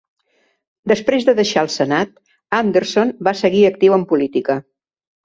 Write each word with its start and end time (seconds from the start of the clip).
Després 0.91 1.27
de 1.27 1.35
deixar 1.39 1.63
el 1.65 1.69
Senat, 1.73 2.15
Anderson 2.61 3.13
va 3.29 3.35
seguir 3.43 3.63
actiu 3.71 3.95
en 3.99 4.07
política. 4.15 4.57